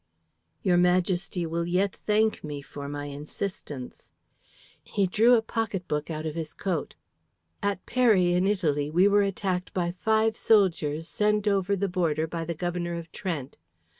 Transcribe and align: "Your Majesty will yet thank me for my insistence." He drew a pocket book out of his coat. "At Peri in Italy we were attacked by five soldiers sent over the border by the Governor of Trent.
"Your 0.63 0.77
Majesty 0.77 1.45
will 1.45 1.67
yet 1.67 1.95
thank 2.07 2.43
me 2.43 2.63
for 2.63 2.89
my 2.89 3.05
insistence." 3.05 4.09
He 4.83 5.05
drew 5.05 5.35
a 5.35 5.43
pocket 5.43 5.87
book 5.87 6.09
out 6.09 6.25
of 6.25 6.33
his 6.33 6.55
coat. 6.55 6.95
"At 7.61 7.85
Peri 7.85 8.33
in 8.33 8.47
Italy 8.47 8.89
we 8.89 9.07
were 9.07 9.21
attacked 9.21 9.75
by 9.75 9.91
five 9.91 10.35
soldiers 10.35 11.07
sent 11.07 11.47
over 11.47 11.75
the 11.75 11.87
border 11.87 12.25
by 12.25 12.45
the 12.45 12.55
Governor 12.55 12.95
of 12.95 13.11
Trent. 13.11 13.57